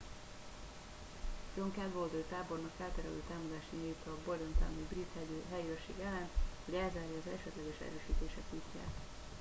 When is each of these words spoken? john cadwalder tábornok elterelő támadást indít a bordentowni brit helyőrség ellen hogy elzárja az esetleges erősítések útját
john 1.57 1.71
cadwalder 1.73 2.23
tábornok 2.29 2.79
elterelő 2.81 3.23
támadást 3.29 3.67
indít 3.73 4.05
a 4.07 4.17
bordentowni 4.25 4.83
brit 4.89 5.15
helyőrség 5.51 5.95
ellen 5.99 6.29
hogy 6.65 6.73
elzárja 6.73 7.17
az 7.19 7.31
esetleges 7.39 7.79
erősítések 7.87 8.47
útját 8.51 8.93